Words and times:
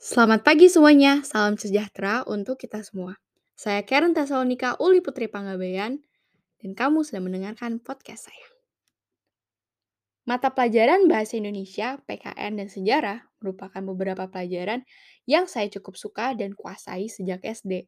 Selamat 0.00 0.40
pagi 0.40 0.64
semuanya, 0.72 1.20
salam 1.28 1.60
sejahtera 1.60 2.24
untuk 2.24 2.56
kita 2.56 2.80
semua. 2.80 3.20
Saya 3.52 3.84
Karen 3.84 4.16
Tesalonika 4.16 4.80
Uli 4.80 5.04
Putri 5.04 5.28
Panggabean, 5.28 6.00
dan 6.56 6.70
kamu 6.72 7.04
sedang 7.04 7.28
mendengarkan 7.28 7.84
podcast 7.84 8.32
saya. 8.32 8.46
Mata 10.24 10.56
pelajaran 10.56 11.04
Bahasa 11.04 11.36
Indonesia, 11.36 12.00
PKN, 12.08 12.64
dan 12.64 12.72
Sejarah 12.72 13.28
merupakan 13.44 13.84
beberapa 13.92 14.24
pelajaran 14.24 14.88
yang 15.28 15.44
saya 15.44 15.68
cukup 15.68 16.00
suka 16.00 16.32
dan 16.32 16.56
kuasai 16.56 17.12
sejak 17.12 17.44
SD. 17.44 17.84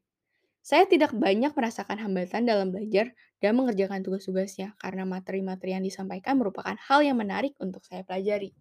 Saya 0.61 0.85
tidak 0.85 1.17
banyak 1.17 1.49
merasakan 1.57 1.97
hambatan 1.97 2.45
dalam 2.45 2.69
belajar 2.69 3.09
dan 3.41 3.57
mengerjakan 3.57 4.05
tugas-tugasnya 4.05 4.77
karena 4.77 5.01
materi-materi 5.09 5.73
yang 5.73 5.81
disampaikan 5.81 6.37
merupakan 6.37 6.77
hal 6.77 7.01
yang 7.01 7.17
menarik 7.17 7.57
untuk 7.57 7.81
saya 7.81 8.05
pelajari 8.05 8.53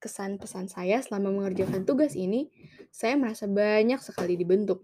kesan 0.00 0.40
pesan 0.40 0.66
saya 0.66 1.04
selama 1.04 1.30
mengerjakan 1.30 1.84
tugas 1.84 2.16
ini, 2.16 2.48
saya 2.88 3.14
merasa 3.20 3.44
banyak 3.44 4.00
sekali 4.00 4.34
dibentuk. 4.34 4.82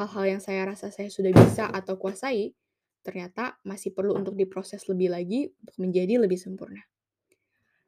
Hal-hal 0.00 0.36
yang 0.36 0.40
saya 0.40 0.64
rasa 0.64 0.88
saya 0.88 1.12
sudah 1.12 1.30
bisa 1.30 1.68
atau 1.68 2.00
kuasai, 2.00 2.56
ternyata 3.04 3.60
masih 3.68 3.92
perlu 3.92 4.16
untuk 4.16 4.34
diproses 4.34 4.88
lebih 4.88 5.12
lagi 5.12 5.52
untuk 5.60 5.76
menjadi 5.76 6.16
lebih 6.16 6.40
sempurna. 6.40 6.80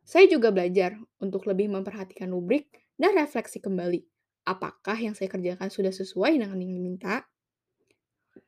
Saya 0.04 0.28
juga 0.28 0.52
belajar 0.52 0.98
untuk 1.22 1.48
lebih 1.48 1.72
memperhatikan 1.72 2.28
rubrik 2.28 2.68
dan 3.00 3.16
refleksi 3.16 3.62
kembali. 3.62 4.04
Apakah 4.44 4.98
yang 4.98 5.14
saya 5.14 5.30
kerjakan 5.30 5.70
sudah 5.70 5.94
sesuai 5.94 6.36
dengan 6.36 6.58
yang 6.58 6.74
diminta? 6.74 7.24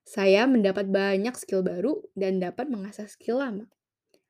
Saya 0.05 0.45
mendapat 0.45 0.91
banyak 0.91 1.33
skill 1.39 1.65
baru 1.65 2.05
dan 2.13 2.43
dapat 2.43 2.69
mengasah 2.69 3.07
skill 3.07 3.41
lama. 3.41 3.71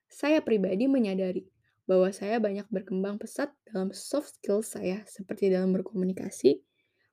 Saya 0.07 0.45
pribadi 0.45 0.87
menyadari 0.87 1.49
bahwa 1.85 2.09
saya 2.13 2.41
banyak 2.41 2.65
berkembang 2.73 3.21
pesat 3.21 3.53
dalam 3.69 3.93
soft 3.93 4.41
skill 4.41 4.65
saya 4.65 5.05
seperti 5.05 5.53
dalam 5.53 5.73
berkomunikasi, 5.77 6.65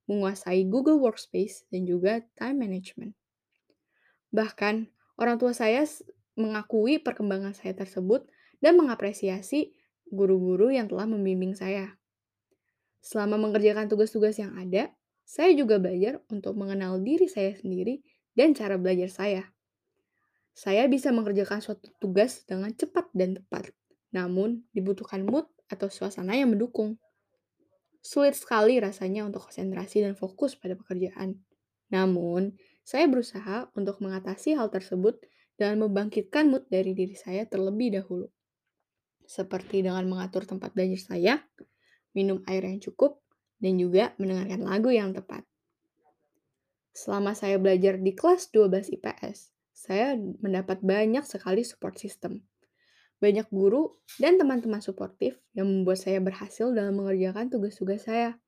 menguasai 0.07 0.63
Google 0.67 0.99
Workspace, 1.03 1.67
dan 1.71 1.83
juga 1.83 2.23
time 2.39 2.57
management. 2.67 3.13
Bahkan, 4.31 4.87
orang 5.19 5.35
tua 5.35 5.51
saya 5.51 5.83
mengakui 6.39 7.03
perkembangan 7.03 7.51
saya 7.51 7.75
tersebut 7.75 8.23
dan 8.63 8.79
mengapresiasi 8.79 9.75
guru-guru 10.07 10.71
yang 10.71 10.87
telah 10.87 11.07
membimbing 11.07 11.51
saya. 11.51 11.99
Selama 13.03 13.35
mengerjakan 13.35 13.91
tugas-tugas 13.91 14.39
yang 14.39 14.55
ada, 14.55 14.93
saya 15.27 15.51
juga 15.55 15.79
belajar 15.79 16.19
untuk 16.31 16.55
mengenal 16.55 16.99
diri 16.99 17.27
saya 17.27 17.55
sendiri 17.55 18.03
dan 18.35 18.55
cara 18.55 18.75
belajar 18.79 19.09
saya. 19.11 19.43
Saya 20.51 20.85
bisa 20.91 21.15
mengerjakan 21.15 21.63
suatu 21.63 21.91
tugas 21.97 22.43
dengan 22.43 22.71
cepat 22.75 23.07
dan 23.15 23.39
tepat, 23.39 23.71
namun, 24.11 24.67
dibutuhkan 24.75 25.23
mood 25.23 25.47
atau 25.71 25.87
suasana 25.87 26.35
yang 26.35 26.51
mendukung. 26.51 26.99
Sulit 28.03 28.35
sekali 28.35 28.75
rasanya 28.83 29.23
untuk 29.23 29.47
konsentrasi 29.47 30.03
dan 30.03 30.19
fokus 30.19 30.59
pada 30.59 30.75
pekerjaan. 30.75 31.39
Namun, 31.95 32.59
saya 32.83 33.07
berusaha 33.07 33.71
untuk 33.71 34.03
mengatasi 34.03 34.59
hal 34.59 34.67
tersebut 34.67 35.23
dan 35.55 35.79
membangkitkan 35.79 36.51
mood 36.51 36.67
dari 36.67 36.91
diri 36.91 37.15
saya 37.15 37.47
terlebih 37.47 37.95
dahulu. 37.95 38.27
Seperti 39.23 39.87
dengan 39.87 40.03
mengatur 40.11 40.43
tempat 40.43 40.75
belajar 40.75 41.15
saya, 41.15 41.39
minum 42.11 42.43
air 42.51 42.67
yang 42.67 42.83
cukup, 42.83 43.23
dan 43.63 43.79
juga 43.79 44.11
mendengarkan 44.19 44.59
lagu 44.65 44.91
yang 44.91 45.15
tepat. 45.15 45.47
Selama 46.91 47.31
saya 47.31 47.55
belajar 47.55 47.95
di 47.95 48.11
kelas 48.11 48.51
12 48.51 48.91
IPS, 48.91 49.55
saya 49.71 50.19
mendapat 50.19 50.83
banyak 50.83 51.23
sekali 51.23 51.63
support 51.63 51.95
system 51.95 52.43
banyak 53.21 53.45
guru 53.53 54.01
dan 54.17 54.41
teman-teman 54.41 54.81
suportif 54.81 55.37
yang 55.53 55.69
membuat 55.69 56.01
saya 56.01 56.17
berhasil 56.17 56.73
dalam 56.73 56.97
mengerjakan 56.97 57.53
tugas-tugas 57.53 58.09
saya. 58.09 58.41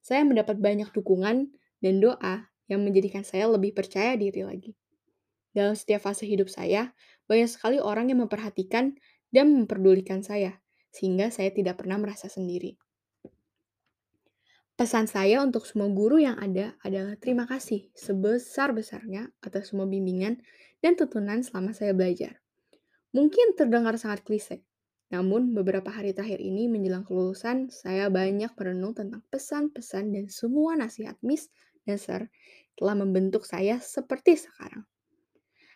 Saya 0.00 0.24
mendapat 0.24 0.56
banyak 0.56 0.88
dukungan 0.96 1.52
dan 1.84 1.94
doa 2.00 2.48
yang 2.72 2.80
menjadikan 2.82 3.20
saya 3.22 3.52
lebih 3.52 3.76
percaya 3.76 4.16
diri 4.16 4.42
lagi. 4.42 4.72
Dalam 5.52 5.76
setiap 5.76 6.08
fase 6.08 6.24
hidup 6.24 6.48
saya, 6.48 6.96
banyak 7.28 7.52
sekali 7.52 7.76
orang 7.76 8.08
yang 8.08 8.24
memperhatikan 8.24 8.96
dan 9.28 9.46
memperdulikan 9.52 10.24
saya, 10.24 10.56
sehingga 10.88 11.28
saya 11.28 11.52
tidak 11.52 11.84
pernah 11.84 12.00
merasa 12.00 12.32
sendiri. 12.32 12.80
Pesan 14.72 15.06
saya 15.06 15.44
untuk 15.44 15.68
semua 15.68 15.92
guru 15.92 16.16
yang 16.16 16.40
ada 16.40 16.74
adalah 16.80 17.14
terima 17.20 17.44
kasih 17.44 17.92
sebesar-besarnya 17.92 19.28
atas 19.44 19.70
semua 19.70 19.84
bimbingan 19.84 20.40
dan 20.80 20.96
tuntunan 20.96 21.44
selama 21.44 21.76
saya 21.76 21.92
belajar. 21.92 22.41
Mungkin 23.12 23.56
terdengar 23.60 23.96
sangat 24.00 24.24
klise, 24.24 24.64
namun 25.12 25.52
beberapa 25.52 25.92
hari 25.92 26.16
terakhir 26.16 26.40
ini 26.40 26.64
menjelang 26.72 27.04
kelulusan, 27.04 27.68
saya 27.68 28.08
banyak 28.08 28.48
merenung 28.56 28.96
tentang 28.96 29.20
pesan-pesan 29.28 30.16
dan 30.16 30.24
semua 30.32 30.72
nasihat 30.72 31.20
Miss 31.20 31.52
dan 31.84 32.00
Sir 32.00 32.32
telah 32.80 32.96
membentuk 32.96 33.44
saya 33.44 33.76
seperti 33.76 34.40
sekarang. 34.40 34.88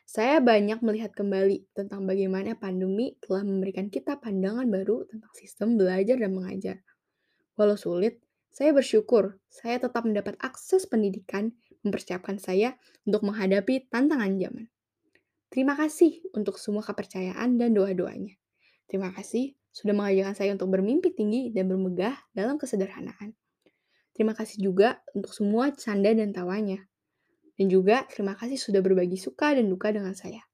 Saya 0.09 0.41
banyak 0.41 0.81
melihat 0.81 1.13
kembali 1.13 1.69
tentang 1.77 2.09
bagaimana 2.09 2.57
pandemi 2.57 3.21
telah 3.21 3.45
memberikan 3.45 3.93
kita 3.93 4.17
pandangan 4.17 4.65
baru 4.73 5.05
tentang 5.05 5.33
sistem 5.37 5.77
belajar 5.77 6.17
dan 6.17 6.33
mengajar. 6.33 6.81
Walau 7.61 7.77
sulit, 7.77 8.23
saya 8.49 8.73
bersyukur 8.73 9.37
saya 9.53 9.77
tetap 9.77 10.09
mendapat 10.09 10.41
akses 10.41 10.89
pendidikan 10.89 11.53
mempersiapkan 11.85 12.41
saya 12.41 12.81
untuk 13.05 13.29
menghadapi 13.29 13.93
tantangan 13.93 14.41
zaman. 14.41 14.73
Terima 15.47 15.79
kasih 15.79 16.27
untuk 16.35 16.59
semua 16.59 16.83
kepercayaan 16.83 17.57
dan 17.57 17.71
doa-doanya. 17.73 18.35
Terima 18.91 19.15
kasih 19.15 19.55
sudah 19.71 19.95
mengajarkan 19.95 20.35
saya 20.35 20.51
untuk 20.57 20.73
bermimpi 20.73 21.13
tinggi 21.13 21.55
dan 21.55 21.71
bermegah 21.71 22.17
dalam 22.33 22.57
kesederhanaan. 22.59 23.37
Terima 24.17 24.33
kasih 24.33 24.65
juga 24.65 25.05
untuk 25.13 25.37
semua 25.37 25.71
canda 25.77 26.09
dan 26.17 26.33
tawanya. 26.33 26.81
Dan 27.57 27.69
juga 27.73 28.05
terima 28.09 28.33
kasih 28.37 28.57
sudah 28.57 28.81
berbagi 28.81 29.17
suka 29.21 29.53
dan 29.53 29.69
duka 29.69 29.93
dengan 29.93 30.17
saya. 30.17 30.45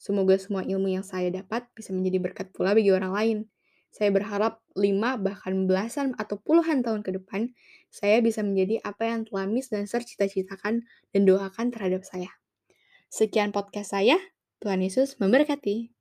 Semoga 0.00 0.38
semua 0.40 0.64
ilmu 0.64 0.88
yang 0.88 1.04
saya 1.04 1.28
dapat 1.28 1.68
bisa 1.76 1.92
menjadi 1.92 2.18
berkat 2.22 2.56
pula 2.56 2.72
bagi 2.72 2.88
orang 2.88 3.12
lain. 3.12 3.38
Saya 3.90 4.14
berharap 4.14 4.62
lima 4.78 5.18
bahkan 5.18 5.66
belasan 5.66 6.14
atau 6.14 6.38
puluhan 6.38 6.80
tahun 6.80 7.02
ke 7.02 7.20
depan, 7.20 7.50
saya 7.90 8.22
bisa 8.22 8.40
menjadi 8.46 8.80
apa 8.86 9.02
yang 9.10 9.26
telah 9.26 9.50
Miss 9.50 9.68
dan 9.68 9.84
Sir 9.90 10.06
cita-citakan 10.06 10.86
dan 11.10 11.20
doakan 11.26 11.74
terhadap 11.74 12.06
saya. 12.06 12.39
Sekian 13.10 13.50
podcast 13.50 13.90
saya. 13.90 14.22
Tuhan 14.62 14.86
Yesus 14.86 15.18
memberkati. 15.18 15.99